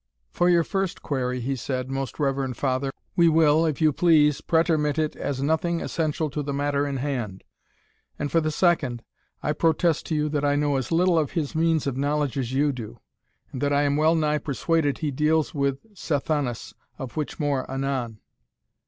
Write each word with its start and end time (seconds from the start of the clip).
"For 0.31 0.49
your 0.49 0.63
first 0.63 1.03
query," 1.03 1.41
he 1.41 1.55
said, 1.55 1.91
"most 1.91 2.19
reverend 2.19 2.57
father, 2.57 2.91
we 3.15 3.29
will, 3.29 3.67
if 3.67 3.81
you 3.83 3.93
please, 3.93 4.41
pretermit 4.41 4.97
it 4.97 5.15
as 5.15 5.43
nothing 5.43 5.79
essential 5.79 6.27
to 6.31 6.41
the 6.41 6.55
matter 6.55 6.87
in 6.87 6.97
hand; 6.97 7.43
and 8.17 8.31
for 8.31 8.41
the 8.41 8.49
second 8.49 9.03
I 9.43 9.53
protest 9.53 10.07
to 10.07 10.15
you 10.15 10.27
that 10.29 10.43
I 10.43 10.55
know 10.55 10.77
as 10.77 10.91
little 10.91 11.19
of 11.19 11.33
his 11.33 11.53
means 11.53 11.85
of 11.85 11.97
knowledge 11.97 12.35
as 12.35 12.51
you 12.51 12.71
do, 12.71 12.99
and 13.51 13.61
that 13.61 13.71
I 13.73 13.83
am 13.83 13.95
well 13.95 14.15
nigh 14.15 14.39
persuaded 14.39 14.97
he 14.97 15.11
deals 15.11 15.53
with 15.53 15.85
Sathanas, 15.95 16.73
of 16.97 17.15
which 17.15 17.39
more 17.39 17.69
anon. 17.69 18.21